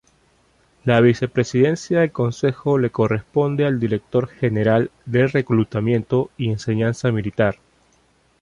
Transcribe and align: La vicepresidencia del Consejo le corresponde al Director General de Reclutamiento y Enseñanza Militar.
La 0.83 0.99
vicepresidencia 0.99 1.99
del 1.99 2.11
Consejo 2.11 2.79
le 2.79 2.89
corresponde 2.89 3.67
al 3.67 3.79
Director 3.79 4.27
General 4.29 4.89
de 5.05 5.27
Reclutamiento 5.27 6.31
y 6.37 6.49
Enseñanza 6.49 7.11
Militar. 7.11 7.57